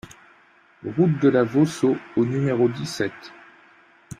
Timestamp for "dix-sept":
2.67-3.13